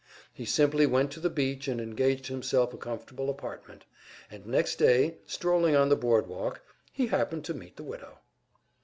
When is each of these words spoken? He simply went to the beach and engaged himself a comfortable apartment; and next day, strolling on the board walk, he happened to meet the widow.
He 0.33 0.45
simply 0.45 0.87
went 0.87 1.11
to 1.11 1.19
the 1.19 1.29
beach 1.29 1.67
and 1.67 1.79
engaged 1.79 2.25
himself 2.25 2.73
a 2.73 2.77
comfortable 2.79 3.29
apartment; 3.29 3.85
and 4.31 4.47
next 4.47 4.77
day, 4.77 5.17
strolling 5.27 5.75
on 5.75 5.89
the 5.89 5.95
board 5.95 6.25
walk, 6.25 6.61
he 6.91 7.05
happened 7.05 7.45
to 7.45 7.53
meet 7.53 7.75
the 7.77 7.83
widow. 7.83 8.17